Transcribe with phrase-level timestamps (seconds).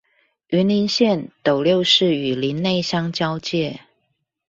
[0.49, 3.81] 雲林縣斗六市與林內鄉交界